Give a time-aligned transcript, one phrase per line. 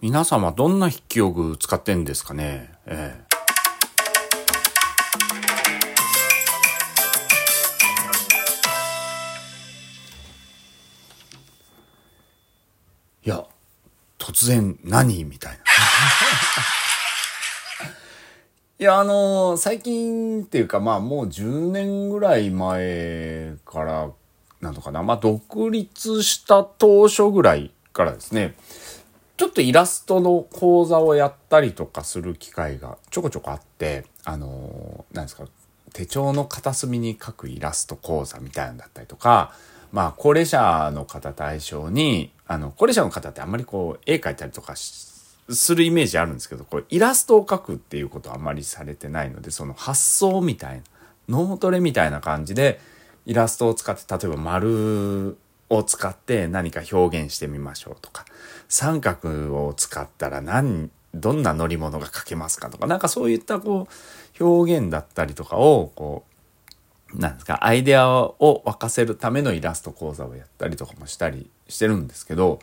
[0.00, 2.70] 皆様どんな筆記用具使ってんですかね？
[2.86, 3.26] ええ。
[13.24, 13.44] いや、
[14.18, 15.24] 突然何？
[15.24, 15.58] みたいな。
[18.78, 24.10] いや、あのー最近っていうか、まあもう10年ぐらい前から、
[24.60, 28.54] なんとかな、まあ独立した当初ぐらいからですね、
[29.36, 35.44] ちょっとイラストの講座をやったりとかする機会がちょこちょこあって、あのーなんですか、
[35.92, 39.52] 手帳の片隅に描くイラスト講座みたいなのだったりとか、
[39.92, 50.82] まあ高齢者の方対象に、あの、高齢者の方ってあんまりこう絵描いたりとかするイメージあるんですけど、これイラストを描くっていうことはあんまりされてないので、その発想みたいな、
[51.28, 52.80] 脳トレみたいな感じで、
[53.26, 55.36] イラストを使って、例えば丸
[55.68, 58.24] を使って何か表現してみましょうとか、
[58.68, 63.88] 三角を使ったら何、どんな乗り物が描けますかとか、なんかそういったこ
[64.40, 66.24] う、表現だったりとかを、こ
[67.14, 72.58] う、なんですか、アイデアを沸かせるためのイラスト講座をやったりとかもしたりしてるんですけど、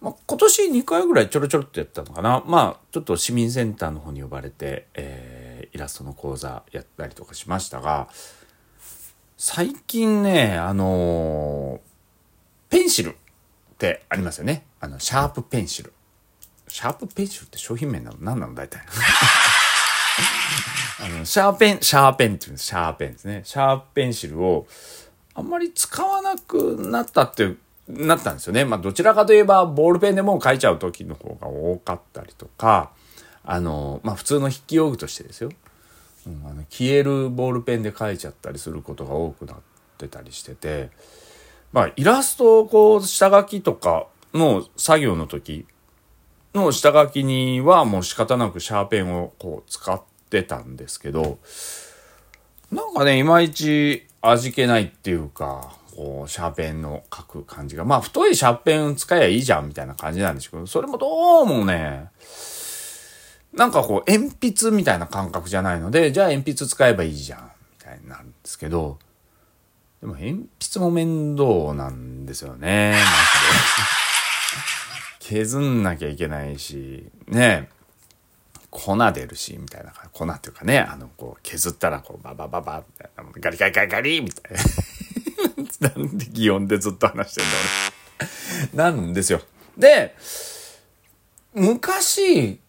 [0.00, 2.42] まあ、今年2回ぐらいちょろちょろっとやったのかな。
[2.46, 8.08] まあ、ちょっと市民センターの方に呼ばれて、えーイラストの講座やったりとかしましたが、
[9.42, 11.80] 最近ね、あのー
[12.68, 13.14] ペンシルっ
[13.78, 14.66] てありますよね。
[14.80, 15.94] あの、シャープペンシル。
[16.68, 18.18] シャープペンシルって商品名なの？
[18.20, 18.54] 何なの？
[18.54, 18.82] 大体。
[21.02, 22.66] あの、シャーペン、シャーペンっていうんです。
[22.66, 23.40] シャーペンですね。
[23.46, 24.66] シャープペンシルを
[25.32, 27.56] あんまり使わなくなったっていう、
[27.88, 28.66] なったんですよね。
[28.66, 32.90] まあ、どちらかといえば、ボールペンでもう書いちゃう時の方が多かったりとか、
[33.42, 35.48] あの、まあ、普通の筆記用具としてですよ。
[36.26, 39.56] うん、あの消えるボールペンで書いちゃったりすることが多くなっ
[39.98, 40.90] てたりしてて、
[41.72, 45.66] まあ、イラストをこう、下書きとかの作業の時
[46.54, 51.38] の下書きにはもう仕方なくシャーペンをこう使ってたんですけど、
[52.72, 57.84] なんかね、いまいち味気ないっていうか、こう、シャーペンの書く感じが。
[57.84, 62.08] まあ、太いシャーペン使えばいいじゃんみたいな感じなんですけど、それもどうもね、
[63.52, 68.98] なんかこう、鉛筆みたいな感覚じゃないので、じゃあ鉛筆使えばいいじゃん、みたいになるんですけど、
[70.00, 73.10] でも鉛筆も面倒なんですよね、マジで。
[75.40, 77.68] 削んなきゃいけないし、ね
[78.70, 79.92] 粉出るし、みたいな。
[80.12, 83.24] 粉っていうかね、あの、こう、削ったら、こう、ババババ、みたいな。
[83.40, 84.52] ガリガリガリガリみたい
[85.80, 85.90] な。
[85.90, 87.50] なんで擬音でずっと話してんだ、
[88.72, 88.78] 俺。
[88.78, 89.42] なんですよ。
[89.76, 90.14] で、
[91.52, 92.60] 昔、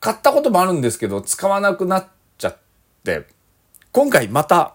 [0.00, 2.06] 買ったこともあるんですけど、使わなくなっ
[2.38, 2.56] ちゃっ
[3.04, 3.26] て、
[3.92, 4.74] 今回また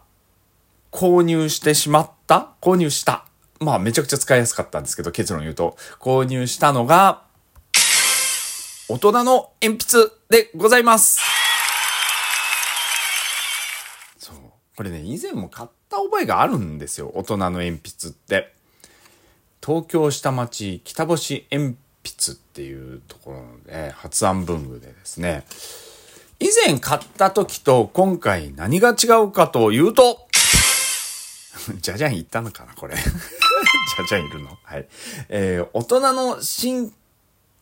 [0.91, 3.25] 購入してしまった購入した。
[3.59, 7.23] まあめちゃくちゃ使いやすかったんですけど、結論言うと、購入したのが、
[8.87, 11.19] 大人の鉛筆でございます。
[14.19, 14.35] そう。
[14.75, 17.11] これね、以前も買った覚えがあるんですよ。
[17.15, 18.53] 大人の鉛筆って。
[19.65, 25.43] 東京下町北星鉛筆っていうところので、発案文具でですね、
[26.39, 30.25] 以前買った時と今回何が違うかというと、
[31.81, 32.95] じゃじゃん言ったのかなこれ。
[32.95, 34.57] じゃじゃんいるの？
[34.63, 34.87] はい。
[35.27, 36.93] えー、大人の新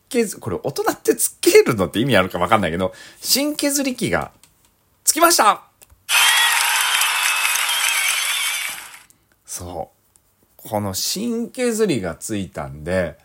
[0.08, 4.30] 削、これ大人ってつけるのって意味あるかわかんないけど、新削り器が
[5.02, 5.64] つきました
[9.44, 10.68] そう。
[10.68, 13.18] この新削りがついたんで、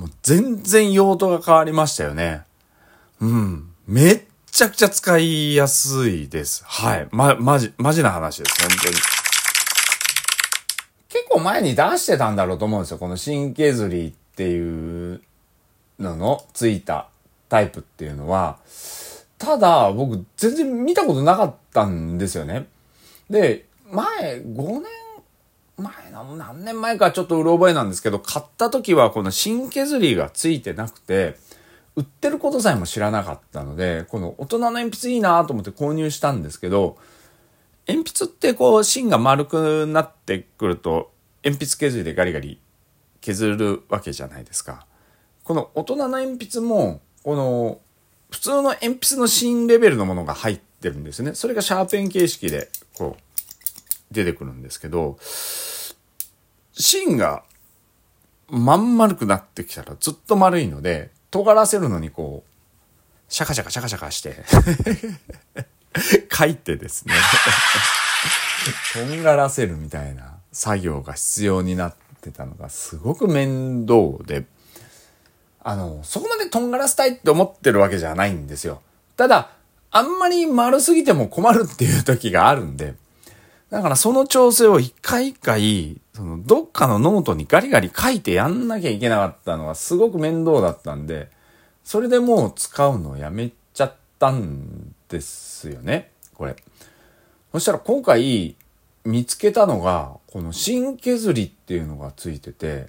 [0.00, 2.40] もう全然用途が変わりましたよね。
[3.20, 3.68] うん。
[3.86, 6.64] めっちゃくちゃ使いやすいです。
[6.64, 7.08] はい。
[7.10, 8.62] ま、まじ、まじな話です。
[8.62, 8.94] 本当に。
[11.10, 12.96] 結構前に出してたんだろうと思うんですよ。
[12.96, 15.20] この新削りっていう
[15.98, 17.08] ののついた
[17.50, 18.56] タイプっていうのは。
[19.36, 22.68] ただ、僕全然見たことなかったんですよね。
[23.28, 24.06] で、前、
[24.36, 24.99] 5年
[25.80, 31.36] 前の何年前かちょっとうろ覚えなんですけど、買った時はこの新削りがついてなくて、
[31.96, 36.96] 売ってることさえも知らなかったので、この大人の鉛筆いいなと思って購入したんですけど、
[37.88, 41.10] 鉛筆ってこう芯が丸くなってくると、
[41.44, 42.60] 鉛筆削りでガリガリ
[43.20, 44.86] 削るわけじゃないですか。
[45.42, 47.80] この大人の鉛筆も、この
[48.30, 51.34] 普通の鉛筆の芯レベルのものが入ってるんですね。
[51.34, 55.18] それがシャーペン形式でこう出てくるんですけど、
[56.80, 57.42] 芯が
[58.48, 62.50] まん丸くなってきたらずっと丸いので、尖らせるのにこう、
[63.32, 64.44] シャカシャカシャカシャカして、
[66.32, 67.14] 書いてですね、
[68.92, 74.44] とんがらせるみたいな作業が必要になってたのがすごく面倒で、
[75.62, 78.82] あの、そこまでとんがらせたいって思ってるわけじゃないんですよ。
[79.16, 79.50] ただ、
[79.92, 82.94] あんまり丸すぎても困るっていう時があるんで、
[83.70, 91.30] だからその調整を一回一回、そのどっかのノートにガリガリ書いてやんなきゃいけなかったのがすごく面倒だったんで、
[91.84, 96.56] それでもう使うのをやめちゃったんですよね、これ。
[97.52, 98.56] そしたら今回
[99.04, 102.88] 見つけたのが、この芯削りっていうのがついてて、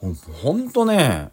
[0.00, 1.30] ほほんとね、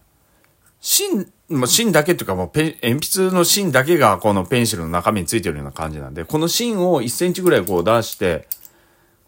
[0.85, 8.49] 芯、ま、芯だけっていうかもうペ鉛筆の芯だけがこのペンシルの中身についてるような感じなんで、この芯を1センチぐらいこう出して、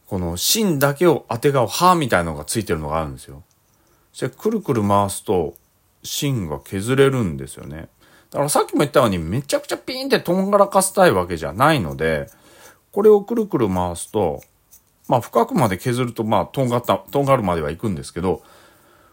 [0.05, 3.41] この芯だけを当てがう刃みたいなのがついてるのがあるんですよ。
[4.11, 5.55] そしてくるくる回すと
[6.03, 7.87] 芯が削れるんですよね。
[8.31, 12.29] だからさっきも言ったようにめちゃくちゃピーンってとんがらかしたいわけじゃないので、
[12.91, 14.41] これをくるくる回すと、
[15.07, 18.43] まあ深くまで削るとまあとんがった、とんがるまではいくんですけど、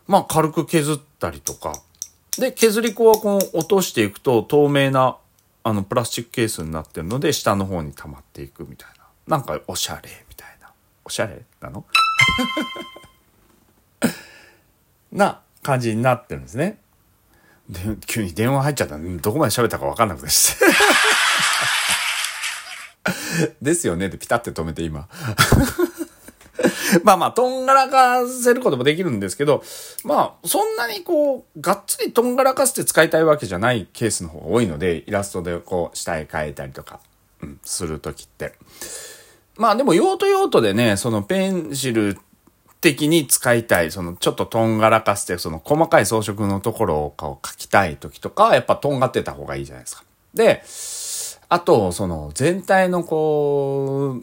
[0.08, 1.74] まあ軽く削ったりとか、
[2.38, 5.16] で、削り粉はこう落としていくと透明な
[5.64, 9.04] あのプラスチックケースになってるので下の方に溜まっていくみたいな。
[9.28, 10.72] なんかおしゃれみたいな。
[11.04, 11.84] おしゃれなの？
[15.12, 16.78] な感じになってるんですね。
[17.68, 20.64] で、急に電話入っちゃったどこまで喋ったかわかんなくてして。
[23.62, 25.08] ですよねってピタって止めて今。
[27.02, 29.62] まあまあ、とんがらかせることもできるんですけど、
[30.04, 37.00] まあ、そんなにこう、がっつりとんがらかして使いたいわけじゃないケースの方が多いので、イラストでこう、下絵描いたりとか、
[37.42, 38.52] うん、するときって。
[39.56, 42.18] まあでも用途用途でね、そのペンシル
[42.80, 50.04] 的に使いたい、そのちょっととんがらかして、その細かい装飾のところを描きたい時とかはやっぱとんがってた方がいいじゃないですか。
[50.34, 50.64] で、
[51.48, 54.16] あと、その全体のこ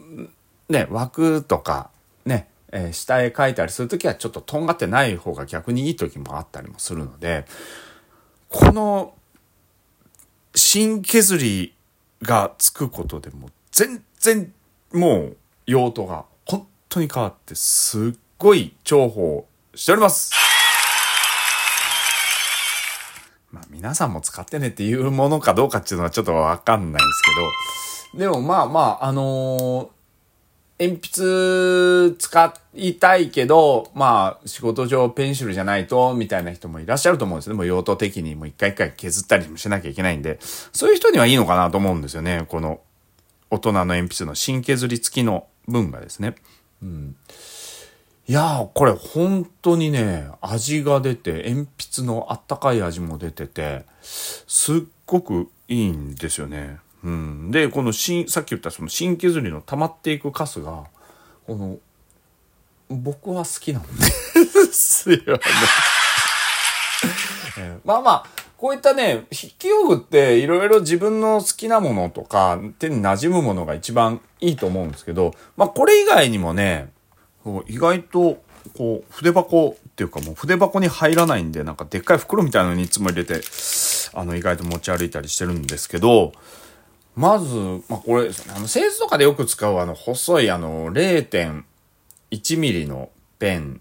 [0.68, 1.90] う、ね、枠とか、
[2.72, 7.44] えー、下絵描いたりするときはちょっととんがってない方が逆にいい時もあったりもするので、
[8.48, 9.14] この
[10.54, 11.74] 芯削り
[12.22, 14.52] がつくことでも全然
[14.92, 15.36] もう
[15.66, 19.42] 用途が本当に変わってすっごい重宝
[19.74, 20.32] しております。
[23.50, 27.22] まあ皆さんも使ってねっていうものかどうかっていうのはちょっとわかんないんです
[28.14, 29.99] けど、でもまあまあ、あのー
[30.80, 37.54] 鉛筆使いたいけど、まあ、仕事上ペンシルじゃないと、みたいな人もいらっしゃると思うんですね。
[37.54, 42.46] もう用途的にもう一回一回削ったりもしなきゃいけないんで、そういう人にはいいのかなと思うんですよね。
[42.48, 42.80] この
[43.50, 46.34] 大人の鉛筆の新削り付きの分がですね。
[46.82, 47.16] うん。
[48.26, 56.78] いやー、これ本当にね、味が出て、鉛筆のあったかい味も出てて、すっごくいいんですよね。
[57.02, 60.84] うん、でこの新さっき言ったその新削りの溜まっていくカスが
[61.46, 61.78] この
[62.88, 63.88] 僕は好きなんで。
[64.72, 65.22] すよね。
[67.58, 68.26] えー、まあまあ
[68.56, 76.92] こういったね筆記用具っていろいろ自分の好きなものとか手に馴染むものが一番いいと思うんですけどまあこれ以外にもね
[77.66, 78.42] 意外と
[78.76, 83.40] こう筆箱っていうかもう筆箱に入らないんでなんかでっかい袋みたいなのにいつも入れて
[84.12, 86.32] あの意外と持ち歩いたりしてるんですけど
[87.16, 87.56] まず、
[87.88, 88.54] まあ、これですね。
[88.56, 93.80] あの、製図とかでよく使うあの、細いあの、0.1ミリのペン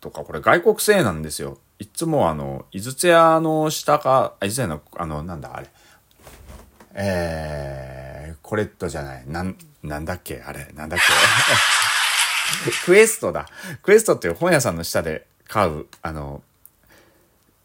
[0.00, 1.58] とか、これ外国製なんですよ。
[1.78, 5.68] いつもあの、井筒屋の下か、井筒屋の、あの、なんだ、あれ。
[6.94, 9.24] えー、コレットじゃない。
[9.26, 11.06] なん、なんだっけあれ、なんだっけ
[12.86, 13.46] クエストだ。
[13.82, 16.42] クエストっていう本屋さんの下で買う、あの、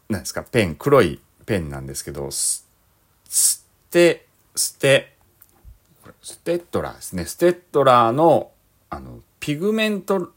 [0.08, 2.66] なんですか、ペン、黒いペンなんですけど、す、
[3.28, 5.14] すって、ステ、
[6.22, 7.24] ステッドラーですね。
[7.24, 8.50] ステッドラーの、
[8.90, 10.32] あの、ピグメント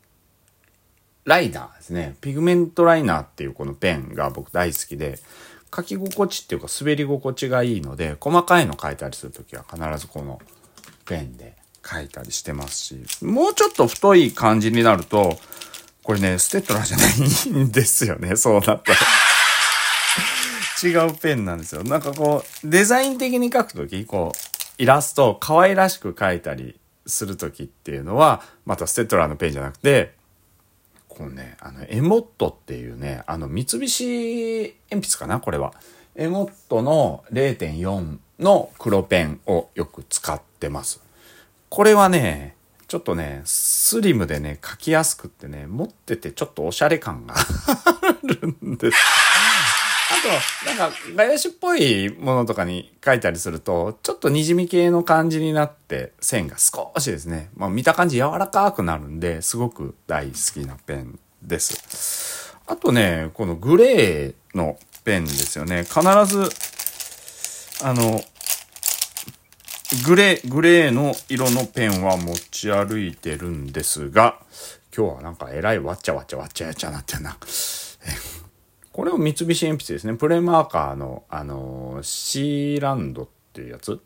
[1.26, 2.16] ライナーですね。
[2.22, 5.20] ピグメントライナーっていうこのペンが僕大好きで、
[5.76, 10.40] 書き心地っていうか滑り心地がいいので、細かいの書いたりするときは必ずこの
[11.06, 11.56] ペンで
[11.86, 15.38] 書いたりしてますし、もうちょっと太い感じになると、
[16.04, 18.98] これね、ステッドラーじゃないんですよね、そうなったら。
[20.84, 21.84] 違うペンなんですよ。
[21.84, 30.14] なんかこう、デザイン的に描くとき、こう、イラストを可愛らしく描いたりするときっていうのは、またステッドラーのペンじゃなくて、
[31.08, 35.74] こうね、あの、エモットっていうね、あの、三菱鉛筆かなこれは。
[36.16, 41.02] エモットの0.4の黒ペンをよく使ってます。
[41.70, 42.56] これはね、
[42.88, 48.98] ちょっとね、スリムでね、書きやすくってね、持っててちょっとおしゃれ感が あるんです。
[50.26, 62.56] と、なんか、画用紙っぽいものとかに書いたりすると、ちょっと滲み系の感じになって、線が少しですね、まあ見た感じ柔らかくなるんで、すごく大好きなペンです。
[62.66, 65.84] あとね、このグレーのペンですよね。
[65.84, 66.50] 必ず、
[67.84, 68.22] あの、
[70.08, 74.40] グレー、グレーの色のペンは持ち歩いてるんですが、
[74.96, 77.38] 今日はなんかえらいわっちゃわっちゃわっちゃやっちゃなってんな。
[78.96, 80.14] これを三菱鉛筆ですね。
[80.14, 84.00] プレマーカーの、あの、シーランドっていうやつ？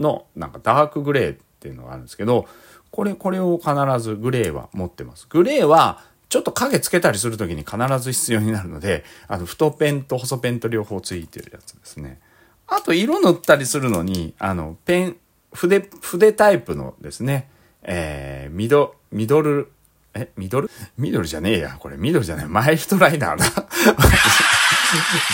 [0.00, 2.48] の、なんかダークグレーっていうのがあるんですけど、
[2.90, 5.28] これ、これを必ずグレーは持ってます。
[5.30, 12.18] グレーは、ちょっと影つけたりするときに必ず必要になるので、あの、太ペンと細ペンと両方ついてるやつですね。
[12.66, 15.16] あと、色塗ったりするのに、あの、ペン、
[15.52, 17.48] 筆、筆タイプのですね、
[17.82, 19.70] えー、ミド、ミドル、
[20.16, 20.70] え、ミドル？
[20.98, 21.76] ミドルじゃねえや。
[21.78, 22.46] これミドルじゃない。
[22.46, 23.44] マイルドライナーだ。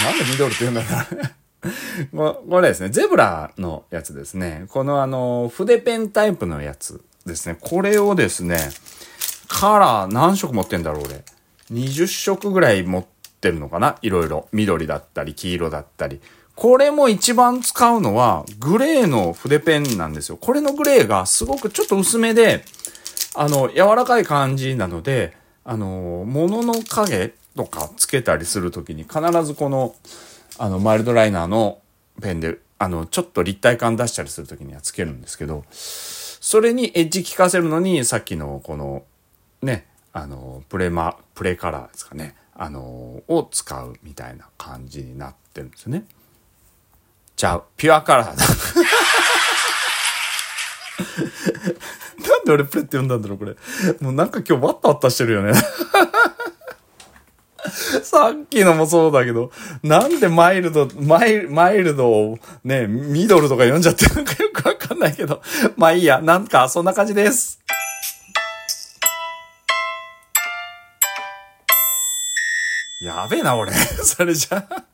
[0.05, 1.23] なんでミドルって言うんだろう
[2.51, 4.67] これですね、ゼブラのやつですね。
[4.69, 7.57] このあの、筆ペンタイプのやつですね。
[7.61, 8.59] これをですね、
[9.49, 11.25] カラー何色持ってんだろう俺。
[11.73, 13.07] 20色ぐらい持っ
[13.41, 13.97] てるのかな？
[14.03, 14.49] いろいろ。
[14.53, 16.21] 緑だったり、黄色だったり。
[16.55, 20.37] これも一番使うのは、グレーの筆ペンなんですよ。
[20.37, 22.65] これのグレーがすごくちょっと薄めで、
[23.35, 25.35] あの、柔らかい感じなので、
[25.65, 29.95] あの、物の影とかつけたりするときに必ずこの、
[30.59, 31.81] あの、マイルドライナーの
[32.21, 39.05] ペンで、あの、ちょっと立体感出したりするときにはつけるんですけど、それにエッジ効かせるのに、さっきのこの、
[39.62, 42.81] ね、あの、プレマ、プレカラーですかね、あの、
[43.29, 46.05] を使うみたいな感じになってるんですよね。
[47.37, 48.45] じゃあ、ピュアカラーだ。
[52.29, 53.57] なんで俺プレって呼んだんだろう、これ。
[54.00, 55.52] もうなんか今日ワッタワッタしてるよね。
[58.02, 59.50] さっきのもそうだけど、
[59.83, 65.41] なんでマイルド、マイマイルドをね、ミドルとか読んじゃってなんかよくわかんないけど、
[65.76, 67.61] まあいいや、なんかそんな感じです。
[73.02, 73.73] やべえな、俺。
[74.05, 74.91] それじゃあ。